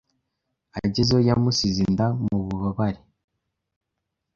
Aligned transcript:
Agezeyo 0.77 1.19
yamusize 1.29 1.79
inda 1.87 2.07
mu 2.23 2.35
bubabare 2.45 2.99